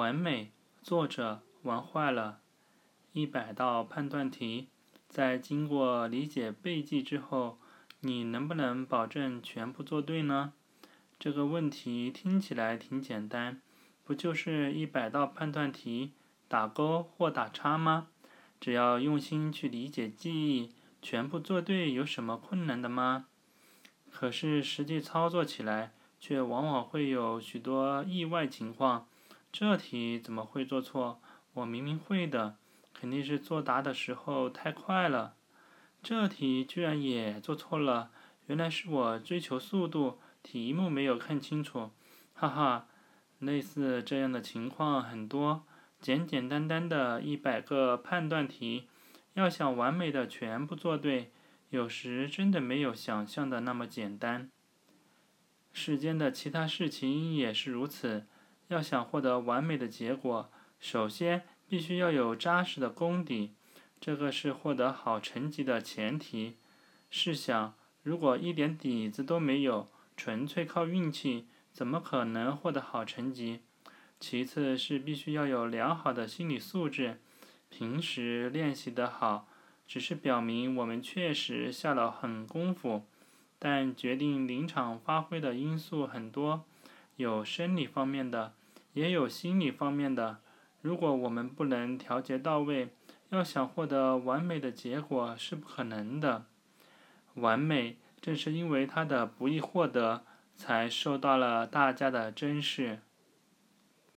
[0.00, 0.50] 完美，
[0.82, 2.40] 作者玩坏了。
[3.12, 4.68] 一百道判断题，
[5.10, 7.58] 在经过理解背记之后，
[8.00, 10.54] 你能不能保证全部做对呢？
[11.18, 13.60] 这个问题听起来挺简单，
[14.02, 16.12] 不就是一百道判断题，
[16.48, 18.06] 打勾或打叉吗？
[18.58, 20.72] 只要用心去理解记忆，
[21.02, 23.26] 全部做对，有什么困难的吗？
[24.10, 29.06] 可是实际操作起来，却往往会有许多意外情况。
[29.52, 31.20] 这题怎么会做错？
[31.54, 32.56] 我明明会的，
[32.94, 35.34] 肯定是作答的时候太快了。
[36.02, 38.10] 这题居然也做错了，
[38.46, 41.90] 原来是我追求速度，题目没有看清楚。
[42.32, 42.86] 哈哈，
[43.40, 45.66] 类似这样的情况很多。
[46.00, 48.88] 简简单单的一百个判断题，
[49.34, 51.32] 要想完美的全部做对，
[51.68, 54.48] 有时真的没有想象的那么简单。
[55.72, 58.26] 世间的其他事情也是如此。
[58.70, 63.54] 要想获得完美的结果，首先必须要有扎实的功底，
[64.00, 66.56] 这个是获得好成绩的前提。
[67.10, 73.60] 试想，如果一点底子都没有，纯粹靠运气，怎么可能获得好成绩？
[74.20, 77.20] 其次是必须要有良好的心理素质，
[77.68, 79.48] 平时练习得好，
[79.86, 83.04] 只是表明我们确实下了狠功夫。
[83.58, 86.64] 但决定临场发挥的因素很多，
[87.20, 88.54] 有生理方面的。
[88.92, 90.38] 也有心理方面的，
[90.82, 92.88] 如果我们不能调节到位，
[93.28, 96.46] 要想获得完美的结果是不可能的。
[97.34, 100.24] 完美正是因为它的不易获得，
[100.56, 102.98] 才受到了大家的珍视。